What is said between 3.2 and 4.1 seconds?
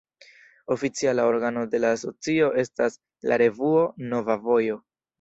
la revuo